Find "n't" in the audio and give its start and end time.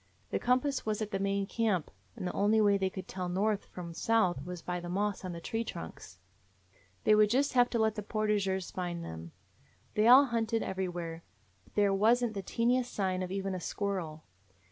12.23-12.33